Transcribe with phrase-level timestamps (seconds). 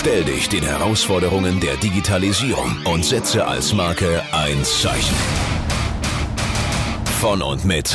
[0.00, 5.14] Stell dich den Herausforderungen der Digitalisierung und setze als Marke ein Zeichen.
[7.20, 7.94] Von und mit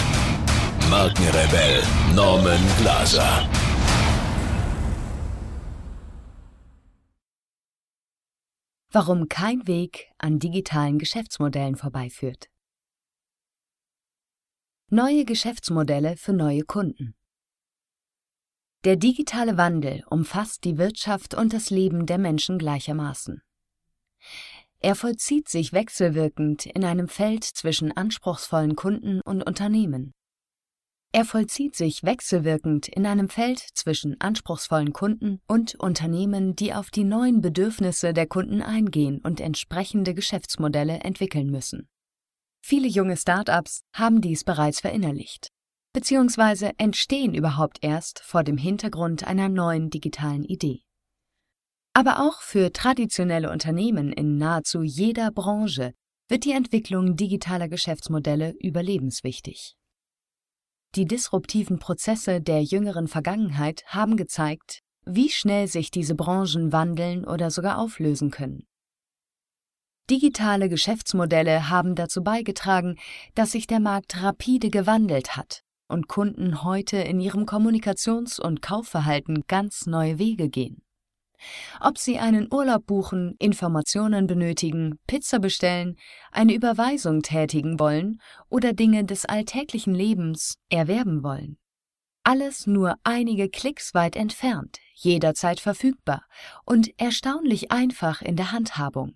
[0.91, 1.81] Markenrebell
[2.13, 3.49] Norman Glaser.
[8.91, 12.51] Warum kein Weg an digitalen Geschäftsmodellen vorbeiführt.
[14.91, 17.15] Neue Geschäftsmodelle für neue Kunden.
[18.85, 23.41] Der digitale Wandel umfasst die Wirtschaft und das Leben der Menschen gleichermaßen.
[24.79, 30.13] Er vollzieht sich wechselwirkend in einem Feld zwischen anspruchsvollen Kunden und Unternehmen.
[31.11, 37.05] Er vollzieht sich wechselwirkend in einem Feld zwischen anspruchsvollen Kunden und Unternehmen, die auf die
[37.05, 41.89] neuen Bedürfnisse der Kunden eingehen und entsprechende Geschäftsmodelle entwickeln müssen.
[42.61, 45.54] Viele junge Start-ups haben dies bereits verinnerlicht
[45.95, 50.81] beziehungsweise entstehen überhaupt erst vor dem Hintergrund einer neuen digitalen Idee.
[51.93, 55.93] Aber auch für traditionelle Unternehmen in nahezu jeder Branche
[56.27, 59.77] wird die Entwicklung digitaler Geschäftsmodelle überlebenswichtig.
[60.95, 67.51] Die disruptiven Prozesse der jüngeren Vergangenheit haben gezeigt, wie schnell sich diese Branchen wandeln oder
[67.51, 68.67] sogar auflösen können.
[70.09, 72.97] Digitale Geschäftsmodelle haben dazu beigetragen,
[73.33, 79.45] dass sich der Markt rapide gewandelt hat und Kunden heute in ihrem Kommunikations- und Kaufverhalten
[79.47, 80.81] ganz neue Wege gehen.
[81.79, 85.97] Ob sie einen Urlaub buchen, Informationen benötigen, Pizza bestellen,
[86.31, 91.57] eine Überweisung tätigen wollen oder Dinge des alltäglichen Lebens erwerben wollen.
[92.23, 96.25] Alles nur einige Klicks weit entfernt, jederzeit verfügbar
[96.65, 99.15] und erstaunlich einfach in der Handhabung.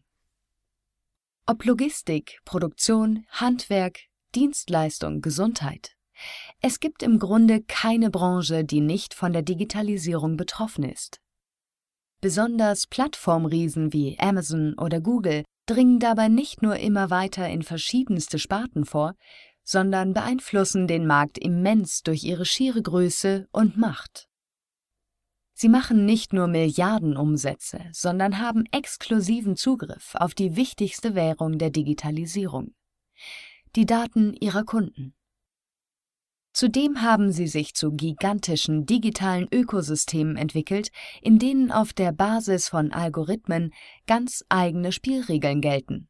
[1.47, 4.01] Ob Logistik, Produktion, Handwerk,
[4.35, 5.95] Dienstleistung, Gesundheit.
[6.61, 11.21] Es gibt im Grunde keine Branche, die nicht von der Digitalisierung betroffen ist.
[12.21, 18.85] Besonders Plattformriesen wie Amazon oder Google dringen dabei nicht nur immer weiter in verschiedenste Sparten
[18.85, 19.15] vor,
[19.63, 24.27] sondern beeinflussen den Markt immens durch ihre schiere Größe und Macht.
[25.53, 32.73] Sie machen nicht nur Milliardenumsätze, sondern haben exklusiven Zugriff auf die wichtigste Währung der Digitalisierung
[33.75, 35.13] die Daten ihrer Kunden.
[36.59, 42.91] Zudem haben sie sich zu gigantischen digitalen Ökosystemen entwickelt, in denen auf der Basis von
[42.91, 43.73] Algorithmen
[44.07, 46.09] ganz eigene Spielregeln gelten.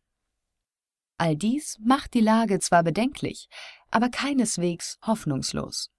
[1.19, 3.47] All dies macht die Lage zwar bedenklich,
[3.91, 5.91] aber keineswegs hoffnungslos.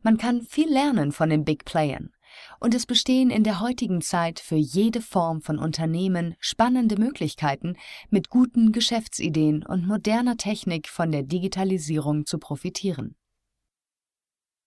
[0.00, 2.14] Man kann viel lernen von den Big Playern,
[2.60, 7.76] und es bestehen in der heutigen Zeit für jede Form von Unternehmen spannende Möglichkeiten,
[8.08, 13.16] mit guten Geschäftsideen und moderner Technik von der Digitalisierung zu profitieren.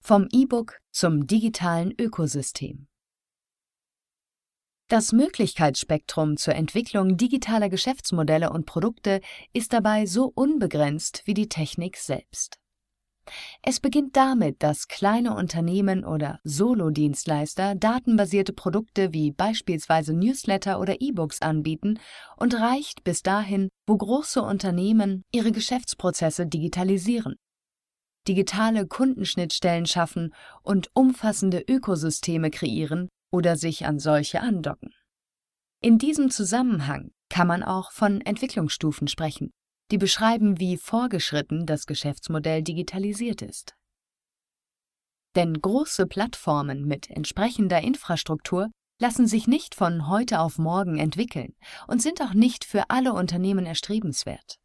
[0.08, 2.88] Vom E-Book zum digitalen Ökosystem.
[4.88, 9.20] Das Möglichkeitsspektrum zur Entwicklung digitaler Geschäftsmodelle und Produkte
[9.52, 12.58] ist dabei so unbegrenzt wie die Technik selbst.
[13.62, 21.42] Es beginnt damit, dass kleine Unternehmen oder Solo-Dienstleister datenbasierte Produkte wie beispielsweise Newsletter oder E-Books
[21.42, 22.00] anbieten
[22.38, 27.36] und reicht bis dahin, wo große Unternehmen ihre Geschäftsprozesse digitalisieren
[28.28, 30.34] digitale Kundenschnittstellen schaffen
[30.64, 34.94] und umfassende Ökosysteme kreieren oder sich an solche andocken.
[35.82, 39.52] In diesem Zusammenhang kann man auch von Entwicklungsstufen sprechen,
[39.92, 43.76] die beschreiben, wie vorgeschritten das Geschäftsmodell digitalisiert ist.
[45.36, 51.56] Denn große Plattformen mit entsprechender Infrastruktur lassen sich nicht von heute auf morgen entwickeln
[51.88, 54.58] und sind auch nicht für alle Unternehmen erstrebenswert.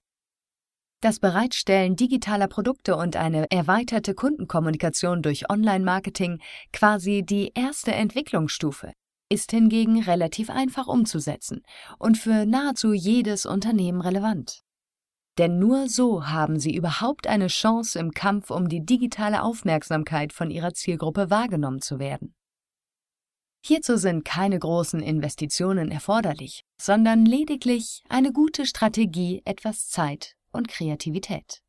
[1.02, 6.40] Das Bereitstellen digitaler Produkte und eine erweiterte Kundenkommunikation durch Online-Marketing,
[6.72, 8.92] quasi die erste Entwicklungsstufe,
[9.28, 11.62] ist hingegen relativ einfach umzusetzen
[11.98, 14.60] und für nahezu jedes Unternehmen relevant.
[15.38, 20.52] Denn nur so haben sie überhaupt eine Chance im Kampf um die digitale Aufmerksamkeit von
[20.52, 22.36] ihrer Zielgruppe wahrgenommen zu werden.
[23.64, 31.62] Hierzu sind keine großen Investitionen erforderlich, sondern lediglich eine gute Strategie, etwas Zeit und Kreativität.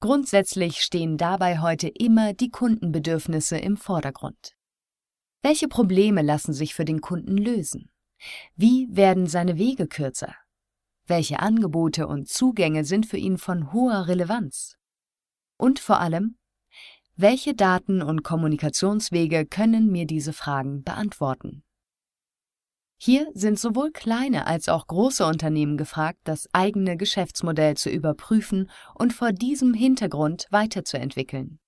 [0.00, 4.54] Grundsätzlich stehen dabei heute immer die Kundenbedürfnisse im Vordergrund.
[5.42, 7.90] Welche Probleme lassen sich für den Kunden lösen?
[8.54, 10.34] Wie werden seine Wege kürzer?
[11.06, 14.76] Welche Angebote und Zugänge sind für ihn von hoher Relevanz?
[15.56, 16.38] Und vor allem,
[17.16, 21.64] welche Daten und Kommunikationswege können mir diese Fragen beantworten?
[23.00, 29.12] Hier sind sowohl kleine als auch große Unternehmen gefragt, das eigene Geschäftsmodell zu überprüfen und
[29.12, 31.60] vor diesem Hintergrund weiterzuentwickeln.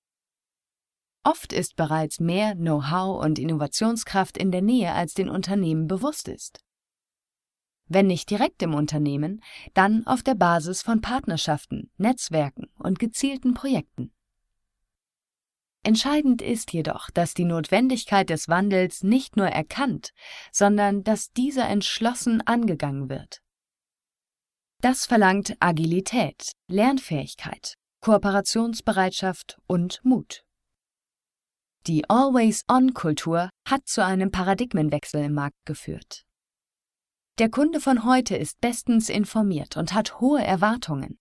[1.23, 6.63] Oft ist bereits mehr Know-how und Innovationskraft in der Nähe, als den Unternehmen bewusst ist
[7.93, 9.41] wenn nicht direkt im Unternehmen,
[9.73, 14.13] dann auf der Basis von Partnerschaften, Netzwerken und gezielten Projekten.
[15.83, 20.11] Entscheidend ist jedoch, dass die Notwendigkeit des Wandels nicht nur erkannt,
[20.51, 23.41] sondern dass dieser entschlossen angegangen wird.
[24.81, 30.43] Das verlangt Agilität, Lernfähigkeit, Kooperationsbereitschaft und Mut.
[31.87, 36.25] Die Always-On-Kultur hat zu einem Paradigmenwechsel im Markt geführt.
[37.39, 41.17] Der Kunde von heute ist bestens informiert und hat hohe Erwartungen.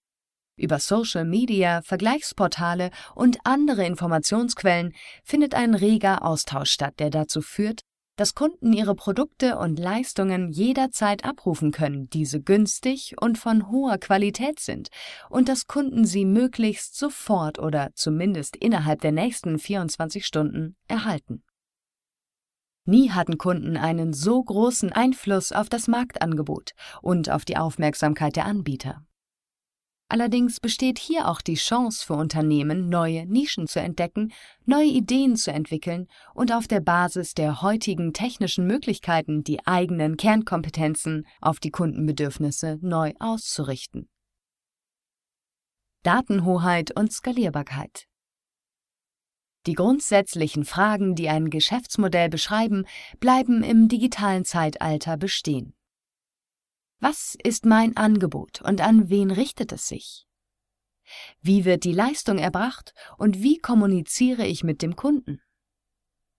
[0.61, 4.93] Über Social Media, Vergleichsportale und andere Informationsquellen
[5.25, 7.81] findet ein reger Austausch statt, der dazu führt,
[8.17, 14.61] dass Kunden ihre Produkte und Leistungen jederzeit abrufen können, diese günstig und von hoher Qualität
[14.61, 14.91] sind
[15.31, 21.43] und dass Kunden sie möglichst sofort oder zumindest innerhalb der nächsten 24 Stunden erhalten.
[22.85, 28.45] Nie hatten Kunden einen so großen Einfluss auf das Marktangebot und auf die Aufmerksamkeit der
[28.45, 29.03] Anbieter.
[30.13, 34.33] Allerdings besteht hier auch die Chance für Unternehmen, neue Nischen zu entdecken,
[34.67, 41.29] neue Ideen zu entwickeln und auf der Basis der heutigen technischen Möglichkeiten die eigenen Kernkompetenzen
[41.41, 44.09] auf die Kundenbedürfnisse neu auszurichten.
[46.03, 48.09] Datenhoheit und Skalierbarkeit
[49.67, 52.87] die grundsätzlichen Fragen, die ein Geschäftsmodell beschreiben,
[53.21, 55.75] bleiben im digitalen Zeitalter bestehen.
[57.01, 60.27] Was ist mein Angebot und an wen richtet es sich?
[61.41, 65.41] Wie wird die Leistung erbracht und wie kommuniziere ich mit dem Kunden?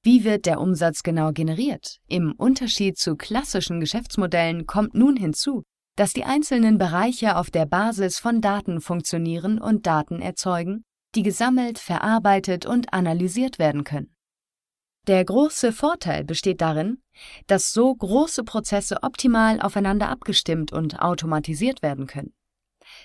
[0.04, 1.98] Wie wird der Umsatz genau generiert?
[2.08, 5.64] Im Unterschied zu klassischen Geschäftsmodellen kommt nun hinzu,
[5.96, 10.84] dass die einzelnen Bereiche auf der Basis von Daten funktionieren und Daten erzeugen,
[11.16, 14.16] die gesammelt, verarbeitet und analysiert werden können.
[15.08, 17.02] Der große Vorteil besteht darin,
[17.48, 22.34] dass so große Prozesse optimal aufeinander abgestimmt und automatisiert werden können.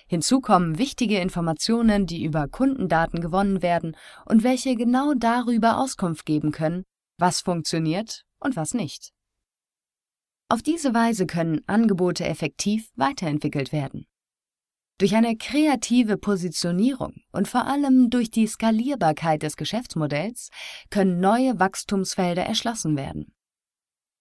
[0.06, 6.52] Hinzu kommen wichtige Informationen, die über Kundendaten gewonnen werden und welche genau darüber Auskunft geben
[6.52, 6.84] können,
[7.18, 9.12] was funktioniert und was nicht.
[10.48, 14.06] Auf diese Weise können Angebote effektiv weiterentwickelt werden.
[14.98, 20.48] Durch eine kreative Positionierung und vor allem durch die Skalierbarkeit des Geschäftsmodells
[20.88, 23.34] können neue Wachstumsfelder erschlossen werden.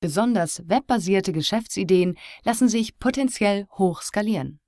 [0.01, 4.60] Besonders webbasierte Geschäftsideen lassen sich potenziell hoch skalieren.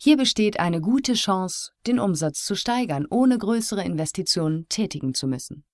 [0.00, 5.64] Hier besteht eine gute Chance, den Umsatz zu steigern, ohne größere Investitionen tätigen zu müssen.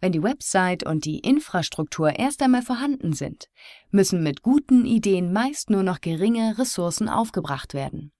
[0.00, 3.46] Wenn die Website und die Infrastruktur erst einmal vorhanden sind,
[3.92, 8.12] müssen mit guten Ideen meist nur noch geringe Ressourcen aufgebracht werden.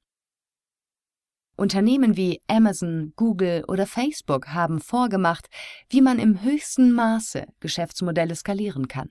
[1.62, 5.46] Unternehmen wie Amazon, Google oder Facebook haben vorgemacht,
[5.88, 9.10] wie man im höchsten Maße Geschäftsmodelle skalieren kann.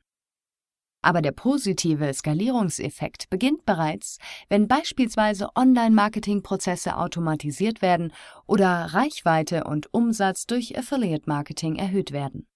[1.02, 4.18] Aber der positive Skalierungseffekt beginnt bereits,
[4.50, 8.12] wenn beispielsweise Online-Marketing-Prozesse automatisiert werden
[8.48, 12.48] oder Reichweite und Umsatz durch Affiliate-Marketing erhöht werden.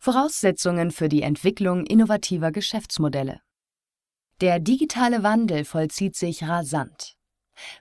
[0.00, 3.40] Voraussetzungen für die Entwicklung innovativer Geschäftsmodelle.
[4.40, 7.16] Der digitale Wandel vollzieht sich rasant.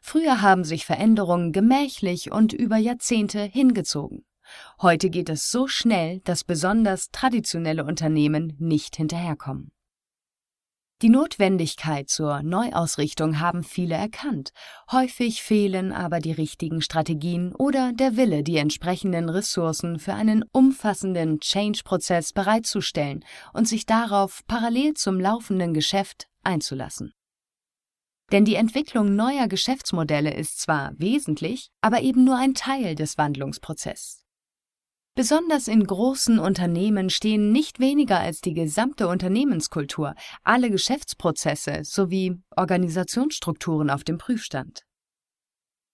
[0.02, 4.26] Früher haben sich Veränderungen gemächlich und über Jahrzehnte hingezogen.
[4.82, 9.72] Heute geht es so schnell, dass besonders traditionelle Unternehmen nicht hinterherkommen.
[11.02, 14.52] Die Notwendigkeit zur Neuausrichtung haben viele erkannt,
[14.92, 21.40] häufig fehlen aber die richtigen Strategien oder der Wille, die entsprechenden Ressourcen für einen umfassenden
[21.40, 27.14] Change-Prozess bereitzustellen und sich darauf parallel zum laufenden Geschäft einzulassen.
[28.32, 34.22] Denn die Entwicklung neuer Geschäftsmodelle ist zwar wesentlich, aber eben nur ein Teil des Wandlungsprozesses.
[35.14, 43.90] Besonders in großen Unternehmen stehen nicht weniger als die gesamte Unternehmenskultur, alle Geschäftsprozesse sowie Organisationsstrukturen
[43.90, 44.84] auf dem Prüfstand.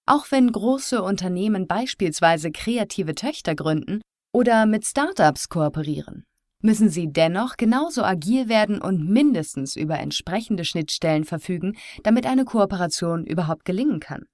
[0.05, 4.01] Auch wenn große Unternehmen beispielsweise kreative Töchter gründen
[4.31, 6.25] oder mit Startups kooperieren,
[6.61, 13.25] müssen sie dennoch genauso agil werden und mindestens über entsprechende Schnittstellen verfügen, damit eine Kooperation
[13.25, 14.25] überhaupt gelingen kann.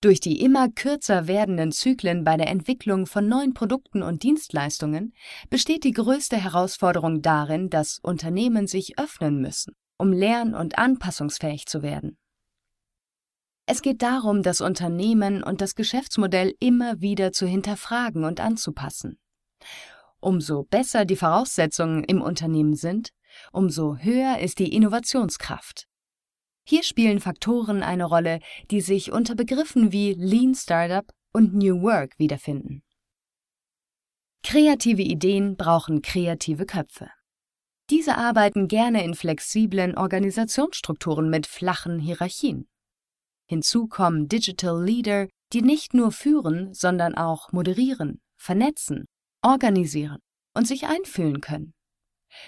[0.00, 5.12] Durch die immer kürzer werdenden Zyklen bei der Entwicklung von neuen Produkten und Dienstleistungen
[5.50, 11.82] besteht die größte Herausforderung darin, dass Unternehmen sich öffnen müssen, um lern- und anpassungsfähig zu
[11.82, 12.16] werden.
[13.66, 19.18] Es geht darum, das Unternehmen und das Geschäftsmodell immer wieder zu hinterfragen und anzupassen.
[20.20, 23.10] Umso besser die Voraussetzungen im Unternehmen sind,
[23.52, 25.86] umso höher ist die Innovationskraft.
[26.64, 32.18] Hier spielen Faktoren eine Rolle, die sich unter Begriffen wie Lean Startup und New Work
[32.18, 32.82] wiederfinden.
[34.42, 37.10] Kreative Ideen brauchen kreative Köpfe.
[37.90, 42.68] Diese arbeiten gerne in flexiblen Organisationsstrukturen mit flachen Hierarchien.
[43.46, 49.06] Hinzu kommen Digital Leader, die nicht nur führen, sondern auch moderieren, vernetzen,
[49.48, 50.18] organisieren
[50.54, 51.72] und sich einfühlen können.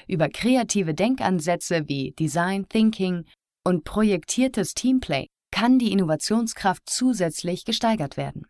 [0.06, 3.24] Über kreative Denkansätze wie Design Thinking
[3.64, 8.44] und projektiertes Teamplay kann die Innovationskraft zusätzlich gesteigert werden.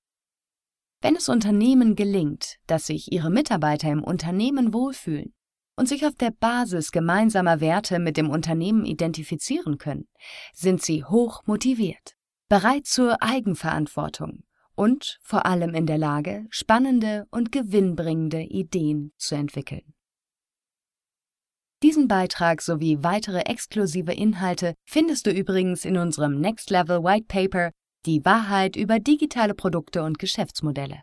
[1.00, 5.32] Wenn es Unternehmen gelingt, dass sich ihre Mitarbeiter im Unternehmen wohlfühlen
[5.76, 10.08] und sich auf der Basis gemeinsamer Werte mit dem Unternehmen identifizieren können,
[10.52, 12.16] sind sie hoch motiviert,
[12.48, 14.42] bereit zur Eigenverantwortung
[14.80, 19.92] und vor allem in der Lage, spannende und gewinnbringende Ideen zu entwickeln.
[21.82, 27.72] Diesen Beitrag sowie weitere exklusive Inhalte findest du übrigens in unserem Next Level White Paper
[28.06, 31.02] Die Wahrheit über digitale Produkte und Geschäftsmodelle.